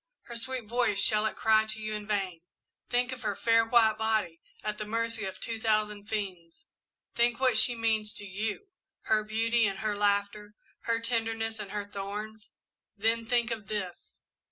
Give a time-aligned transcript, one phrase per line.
[0.23, 2.41] Her sweet voice shall it cry to you in vain?
[2.89, 6.65] Think of her fair white body, at the mercy of two thousand fiends!
[7.13, 8.69] Think what she means to you
[9.01, 12.51] her beauty and her laughter her tenderness and her thorns
[12.97, 14.23] then think of this!